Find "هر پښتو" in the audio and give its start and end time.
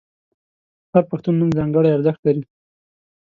0.93-1.29